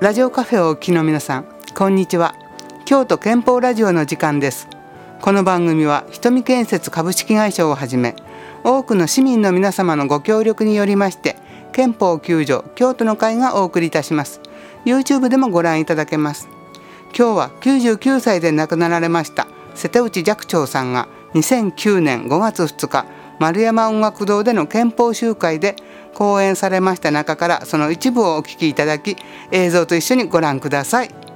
[0.00, 2.36] ラジオカフェをお聞きの皆さんこんにちは。
[2.84, 4.68] 京都憲法ラジオの時間です。
[5.20, 8.14] この番組は瞳建設株式会社をはじめ
[8.62, 11.34] 多くの市民の皆様のご協力によりまして
[11.72, 14.40] 憲法9条京都の会がお送りいたします。
[14.84, 16.48] YouTube でもご覧いただけます。
[17.08, 23.04] 今日は99歳で亡くなられました瀬戸内寂聴さんが2009年5月2日
[23.40, 25.74] 丸山音楽堂での憲法集会で
[26.18, 29.16] 講演されました中からその一部をお聞きいただき
[29.52, 31.28] 映像と一緒にご覧ください。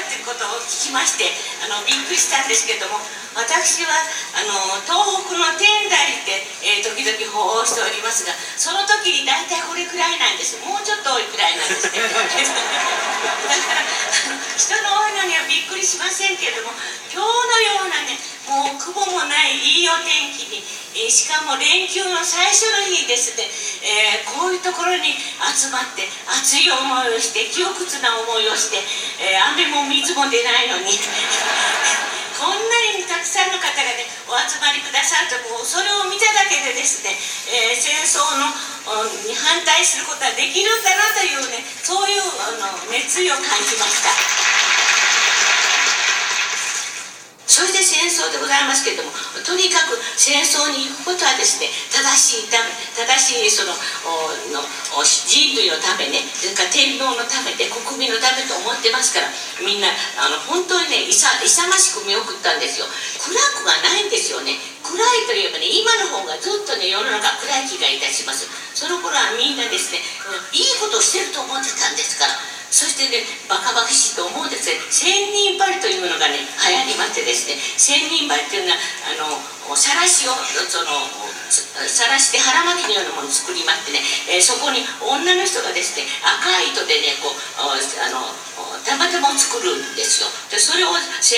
[0.00, 1.24] ってことを聞きまして
[1.62, 2.98] あのびっくりしたんですけども
[3.34, 3.94] 私は
[4.34, 10.58] あの東北の天台で、えー、時々奉しておりますがその時に大体これくらいなんです。
[10.66, 12.02] もうちょっと多いくらいなんですね。
[12.10, 12.26] だか
[13.74, 13.86] ら
[14.58, 16.74] 人の多いのにはびっくりしませんけれども
[17.06, 18.18] 今日のようなね
[18.50, 20.64] もう雲もないいいお天気に、
[20.98, 23.46] えー、しかも連休の最初の日ですね、
[23.86, 28.82] えー、こういうところに集まって熱い思いをして窮屈な思いをして、
[29.22, 30.90] え、雨も水も出ないのに。
[32.40, 37.12] こんなにたくさんの方がねお集まりくださるともうそれを見ただけでですね、
[37.52, 38.48] え戦争の
[39.28, 44.49] に反対することはできるんだなというねそういうあの熱意を感じました。
[47.60, 49.12] それで戦争でございますけれども
[49.44, 53.76] とにかく戦争に行くことはですね正しいため正しいその
[54.48, 54.64] の
[55.04, 55.28] 人
[55.60, 59.28] 類のためねそれから天皇のためで国民のためと思ってますから
[59.60, 61.20] みんなあの本当にね勇
[61.68, 62.88] ましく見送ったんですよ。
[63.20, 64.56] 暗くがないんですよね。
[64.80, 68.48] 暗いといえばね今の方がずっとね世の中暗い気がいたします。
[68.72, 70.00] その頃はみんなですね
[70.56, 70.69] いい
[77.10, 78.78] 流行りましてですね千人針というのは
[79.10, 80.34] あのさらしを
[80.66, 81.06] その
[81.50, 87.74] さらして腹巻きのようなものを作りましてね、えー、そこに女の人がですね赤い糸でねこうあ
[88.10, 88.22] の
[88.86, 90.28] たまたま作るんですよ。
[90.48, 91.36] でそれを千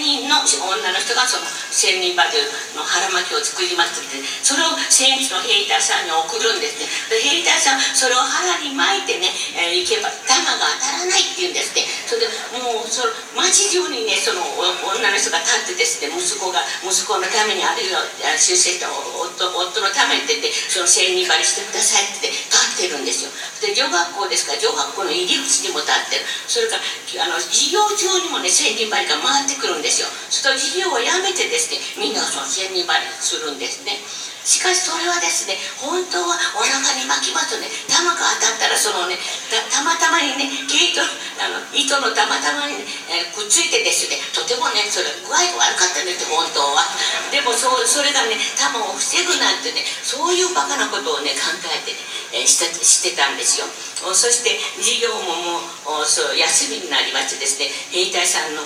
[0.00, 2.30] 人の女の人がその千人針
[2.74, 6.88] の腹巻きを作りますってそれを戦地の兵隊さんに送るんですね。
[7.10, 12.32] で兵隊さんそれを腹に巻いてね、えー、行けば弾が当たらないっていうんですっねそれで
[12.74, 18.02] もうその町中にねその女の人が立ってですね息子が息子のためにあるいは
[18.34, 23.30] 出世した夫夫のためにって言ってその千人針してくださいって立ってるんですよ。
[23.62, 26.26] で女学校ですから女学校の入り口にも立ってる。
[26.50, 26.82] それから
[27.24, 30.10] あの授業中にもね千人針が回ってくるんですよ。
[30.28, 34.02] すると授業をやめてですねみんなその千人針するんですね。
[34.44, 39.16] しかしそれはですね本当はお腹に巻きますとね弾が当たったらそのね
[39.48, 46.73] たまたまにね毛糸あの糸のたまたまにね、えー、くっついてですねとてもねそれ具合が悪かったんです本当は。
[47.54, 51.98] そそれがね弾を防ぐなんてねそういうバカなことをね考えてね、
[52.34, 53.66] えー、してしてたんですよ。
[54.12, 58.62] そして授業ももうそう休みになりましてですね兵隊さんの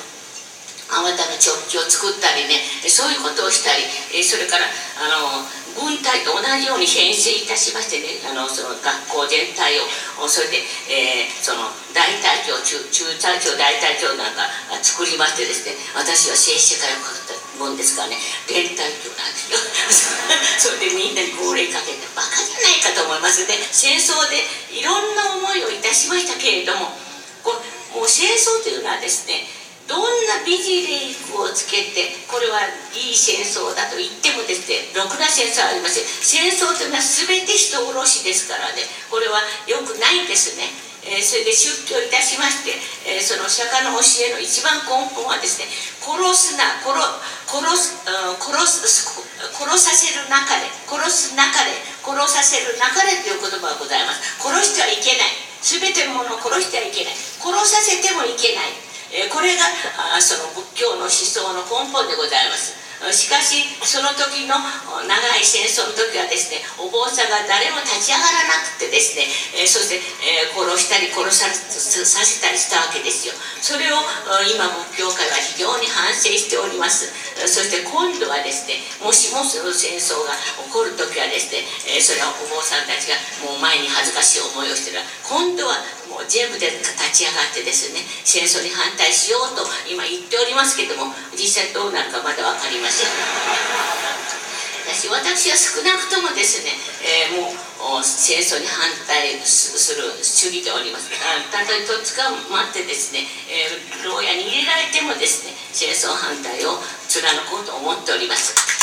[0.88, 3.84] あまたの直球を作ったりねそういうことをしたり
[4.24, 4.64] それから
[5.04, 5.44] あの
[5.76, 9.78] 軍隊と同じように編成いたしましてねあのその学校全体
[10.18, 14.48] をそれで、えー、その大隊長中中隊長大隊長なんか
[14.82, 17.47] 作りましてですね私は政治社会をかけた。
[17.58, 18.16] もんですからね。
[18.48, 19.58] 連隊長なんですよ。
[20.58, 23.58] それでみんなに号令かけてバカじゃないかと思いますね。
[23.72, 26.96] 戦争でいろんな思いをいたしましたけれども
[27.42, 27.60] こ
[27.94, 29.48] もう戦争というのはですね
[29.88, 32.60] どんな美ジレイクをつけてこれは
[32.94, 36.04] いい戦争だと言ってもですねろくな戦争はありません。
[36.04, 40.68] 戦争というのは全て人殺しですからねこれは良くないんですね、
[41.08, 42.76] えー、それで出家いたしまして、
[43.08, 45.68] えー、その釈迦の教えの一番根本はですね
[46.04, 46.94] 殺すな殺
[47.48, 47.96] 殺す、
[48.36, 49.24] 殺す
[49.56, 51.72] 殺させる中で殺す中で
[52.04, 54.40] 殺させる中でという言葉がございます。
[54.40, 55.36] 殺してはいけない。
[55.60, 57.14] 全てのものを殺してはいけない。
[57.14, 58.72] 殺させてもいけない。
[59.12, 59.64] えこれが
[60.16, 62.87] あその仏教の思想の根本でございます。
[63.12, 73.34] しかしその時の長い戦争の時はですねお坊さんが誰も立ち上がらなくてですね、えそして、え殺したり殺ささせたりしたわけですよ。
[73.62, 74.02] それを
[74.50, 77.06] 今仏教界は非常に反省しております。
[77.46, 83.14] そして今度はですねもしもその戦争が起こる時はですね、えそれはお坊さんたちが
[83.46, 84.98] もう前に恥ずかしい思いをしてる。
[85.22, 85.78] 今度は
[86.08, 93.12] もう全部で立ち上がってですね戦争に反対しようと今言っておりますけども実際どうなるかまだ分かりません
[94.88, 96.72] 私私は少なくともですね、
[97.04, 107.20] えー、もう戦争に反対する主義でおりますあたとえとっ捕まってですね、えー、牢屋に入れられてもですね戦争反対を貫
[107.52, 108.77] こうと思っております。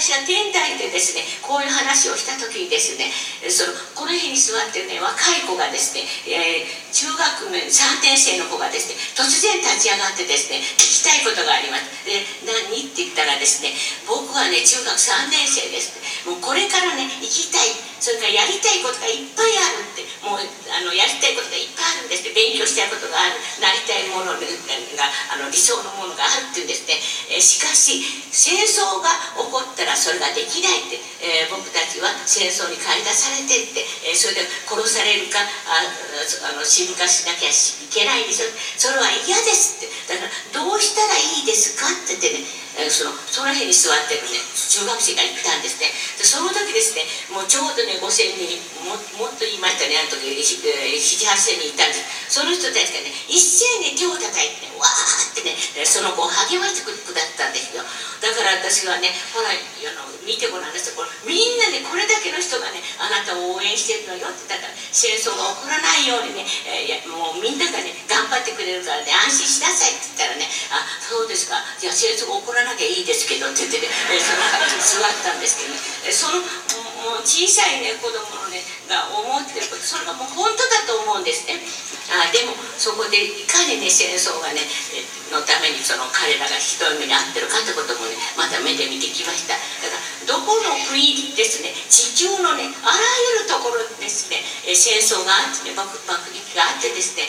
[0.00, 3.12] 私は天台でですねこういう話をした時にですね
[3.52, 12.00] そのこの辺に座ってるね若い子がですね、えー、中学3年生の子がですね突然立ち上がってですね聞きたいことがあります。
[12.08, 12.80] で何？
[12.80, 13.76] って言ったらですね
[14.08, 15.92] 僕はね中学3年生です。
[16.26, 26.96] もうこれからね行きたいそれからやりたいことがいっぱいあるってもうあのやりたいことがいっぱいあるんですって勉強したいことがあるなりたいものがあの理想のものがあるっていうんですね、
[27.28, 28.00] え、しかし
[28.32, 37.52] 戦争が起こったらそれができないって、えー、僕たちは戦争に駆り出されてって、えー、それで殺されるかああの死ぬかしなきゃい
[37.92, 38.48] けないでしょ
[38.80, 39.90] それは嫌ですって。
[40.10, 45.90] だからどうしたらいいですかって言ってねえそのその辺に座ってるね中学生が行ったんですね
[46.20, 48.92] でその時ですねもうちょうどね5000人も
[49.24, 52.04] もっと言いましたねあの時78000人いたんです。
[52.28, 55.56] その人たちがね一斉に手を叩いてねわーってね
[55.88, 57.80] その子を励ましてくだったんですよ。
[58.20, 59.56] だから私はねほらあ
[59.96, 61.00] の見てごらんなさい。
[61.24, 62.59] みんなねこれだけの人
[63.30, 70.50] たを応援してるのよってだから戦争が起こらないようにね、えー、いやもうみんながね頑張ってくれるからね安心しなさいって言ったらね。
[70.74, 71.62] あそうですか。
[71.78, 75.78] じゃあ戦争が起こらなきゃいいですけどって言ってね、えー、その 座ったんですけどね、
[76.10, 76.42] その
[77.06, 81.62] もう小さいね子供のねが思ってることそれがもう本当だと思うんですね。
[82.10, 84.66] あでもそこでいかにね戦争がね
[85.30, 89.54] のためにその彼らがひどい目に遭ってるかってこともねまた目で見てきました。
[89.54, 93.02] だからどこの国ですね地球のねあら
[93.34, 97.26] ゆるところですね戦争があってね爆爆撃があってですね、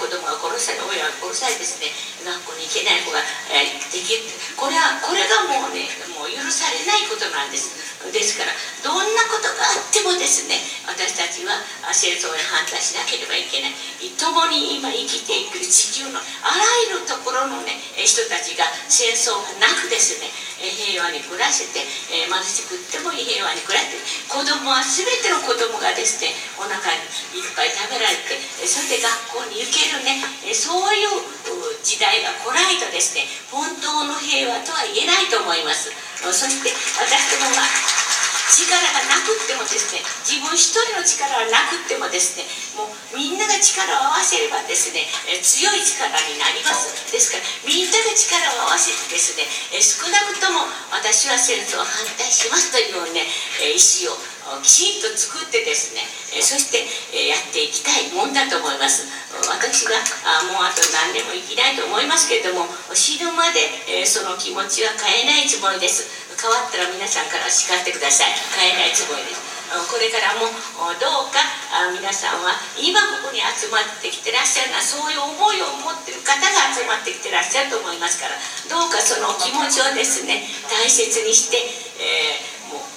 [0.00, 1.88] 子供が殺され親が殺されですね
[2.24, 4.24] 学校に行けない子が、できる
[4.56, 7.80] これはこれがもうねもう許されないことなんです。
[8.02, 8.50] ですから
[8.82, 10.58] どんなことがあってもですね
[10.90, 11.54] 私たちは
[11.94, 13.72] 戦争に反対しなければいけない。
[14.18, 20.30] 共に今生きていく地球のあらゆるところのね人たちが戦争がなくですね
[20.68, 21.82] 平和に暮らして、
[22.12, 23.98] え貧しくっても平和に暮らして
[24.28, 27.02] 子供は全ての子供がですねお腹に
[27.34, 30.22] いっぱい食べられてそれで学校に行けるね
[30.54, 31.22] そういう
[31.82, 35.90] 時代が来ないとですね本当の平和とは言えないと思います。
[36.22, 37.62] そして私どもが
[38.52, 42.44] 力がなくってもですね自分一人の力がなくってもですね
[42.76, 45.08] もうみんなが力を合わせればですね
[45.40, 46.92] 強い力になります。
[47.08, 49.48] ですからみんなが力を合わせてですね
[49.80, 53.24] 少なくとも私は戦争を反対しますというね
[53.72, 54.16] 意思を
[54.60, 56.04] きちんと作ってですね
[56.42, 56.84] そして
[57.28, 59.08] やっていきたいもんだと思います。
[59.48, 59.96] 私が
[60.52, 66.21] もうあと何年も生きないと思いますけれども死ぬまでその気持ちは変えないつもりです。
[66.36, 68.32] 変わったら皆さんから叱ってください。
[68.56, 69.52] 変えないつもりです。
[69.72, 70.52] これからも
[71.00, 71.40] どうか
[71.96, 78.36] 皆さんは今ここに集まってきてらっしゃるのはそういう思いを持ってる方が集まってきてらっしゃると思いますから
[78.68, 81.56] どうかその気持ちをですね大切にして、
[82.04, 82.92] えー、もう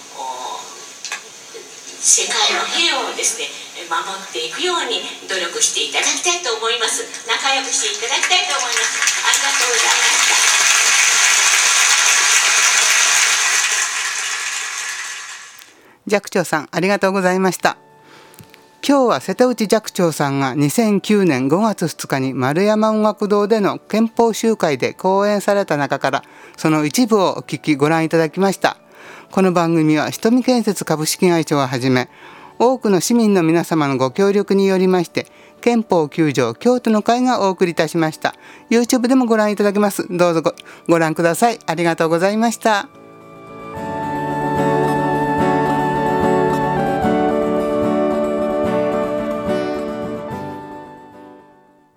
[2.04, 3.48] 世界の平和をですね
[3.88, 5.00] 守っていくように
[5.32, 7.04] 努力していただきたいと思います。
[7.28, 9.00] 仲良くしていただきたいと思います。
[9.24, 10.85] ありがとうございました。
[16.08, 17.78] 寂聴さんありがとうございました。
[18.88, 26.24] 今日は瀬戸内寂聴さんが2009年5月2日に丸山音楽堂での憲法集会で講演された中から
[26.56, 28.78] その一部をお聞きご覧いただきました。
[29.32, 32.10] この番組は瞳建設株式会社をはじめ
[32.60, 35.28] 多くの市民の皆様のご協力によりまして
[35.62, 38.36] 憲法9条京都の会がお送りいたしました。
[38.70, 40.06] YouTube でもご覧いただけます。
[40.16, 40.54] どうぞご
[40.88, 41.60] ご覧ください。
[41.66, 43.05] ありがとうございました。